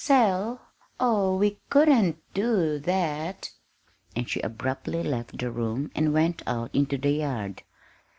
[0.03, 0.59] Sell?
[0.99, 3.51] Oh we couldn't do that!"
[4.15, 7.61] And she abruptly left the room and went out into the yard.